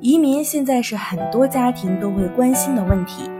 [0.00, 3.30] 移民现在是很多家庭都会关心的问题，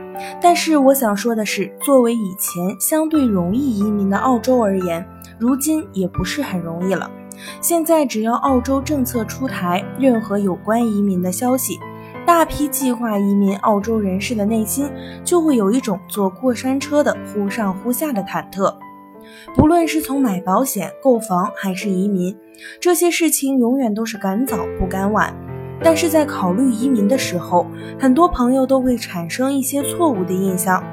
[0.41, 5.05] 但是我想说的是，作为以前相对容易移民的澳洲而言，
[5.37, 7.09] 如今也不是很容易了。
[7.61, 11.77] 现在只要澳洲政策出台，任何有关移民的消息，
[12.25, 14.89] 大批计划移民澳洲人士的内心
[15.23, 18.73] 就会有一种坐过山车的忽上忽下的忐忑。
[19.53, 22.35] 不论是从买保险、购房还是移民，
[22.79, 25.35] 这些事情永远都是赶早不赶晚。
[25.83, 27.67] 但是在考虑移民的时候，
[27.99, 30.83] 很多朋友都会产生一些错误的印象。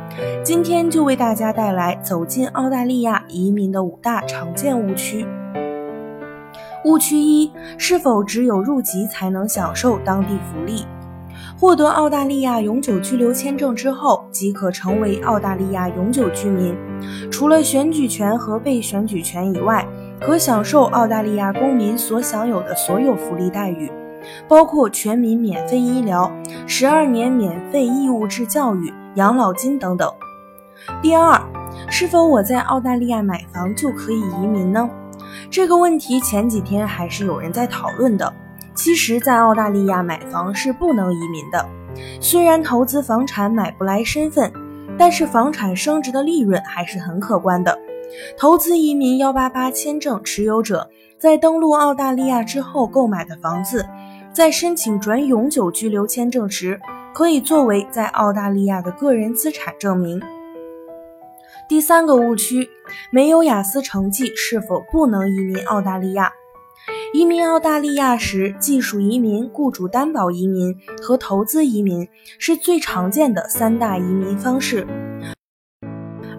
[0.44, 5.26] 今天就为大家带来走进澳大利亚移民的五大常见误区。
[6.84, 10.84] 误区一：是否只有入籍才能享受当地福利？
[11.56, 16.76] 获得澳大利亚永久居留签证之后，即可成为澳大利亚永久居民。
[17.30, 19.86] 除了选举权和被选举权以外，
[20.20, 23.88] 可享受澳大利亚公民所享有的所有福利待遇。
[24.48, 26.30] 包括全民免费医疗、
[26.66, 30.10] 十二年免费义务制教育、养老金等等。
[31.00, 31.40] 第二，
[31.88, 34.88] 是否我在澳大利亚买房就可以移民呢？
[35.50, 38.32] 这个问题前几天还是有人在讨论的。
[38.74, 41.64] 其实，在澳大利亚买房是不能移民的。
[42.20, 44.50] 虽然投资房产买不来身份，
[44.98, 47.78] 但是房产升值的利润还是很可观的。
[48.36, 53.86] 投资移民幺八八签证持有者在登陆澳大利亚之后购买的房子。
[54.32, 56.80] 在申请转永久居留签证时，
[57.12, 60.20] 可以作为在澳大利亚的个人资产证明。
[61.68, 62.70] 第三个误区：
[63.10, 66.32] 没有雅思成绩是否不能移民澳大利亚？
[67.12, 74.86] 移民澳大利亚时，技术移民、雇主担保移民和投资移民是最常见的三大移民方式。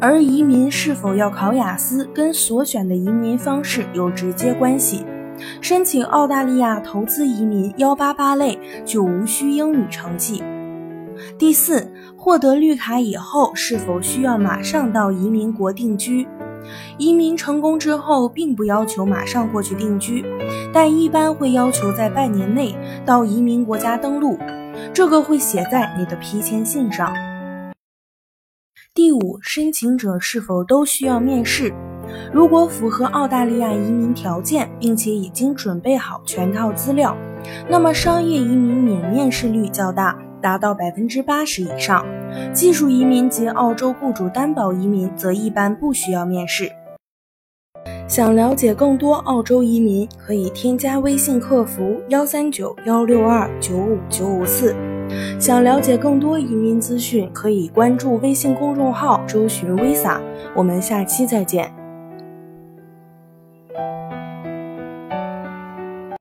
[0.02, 5.06] 而移民是否要考雅思，跟所选的移民方式有直接关系。
[5.62, 10.44] 申请澳大利亚投资移民幺八八类就无需英语成绩。
[11.38, 16.28] 第四，获得绿卡以后是否需要马上到移民国定居？
[16.98, 20.24] 移民成功之后，并不要求马上过去定居，
[20.74, 24.38] 但一般会要求在半年内到移民国家登陆，
[24.94, 27.14] 这个会写在你的批签信上。
[28.96, 31.74] 第五，申请者是否都需要面试？
[32.32, 37.16] 如果符合澳大利亚移民条件，并且已经准备好全套资料，
[37.70, 42.06] 那么商业移民免面试率较大，达到百分之八十以上。
[42.52, 46.72] 技术移民及澳洲雇主担保移民则一般不需要面试。
[48.08, 54.76] 想了解更多澳洲移民，可以添加微信客服幺三九幺六二九五九五四。
[55.40, 60.20] 想了解更多移民资讯，可以关注微信公众号“周巡 Visa”。
[60.56, 61.83] 我们下期再见。